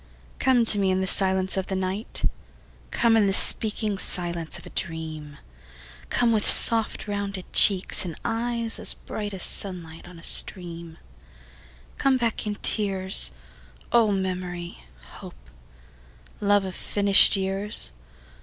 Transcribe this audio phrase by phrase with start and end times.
[0.39, 2.27] Come to me in the silence of the night;
[2.89, 5.37] Come in the speaking silence of a dream;
[6.09, 10.97] Come with soft rounded cheeks and eyes as bright As sunlight on a stream;
[11.99, 13.29] Come back in tears,
[13.91, 14.79] O memory,
[15.17, 15.51] hope,
[16.39, 17.91] love of finished years.